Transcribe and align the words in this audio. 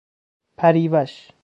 پریوش 0.57 1.31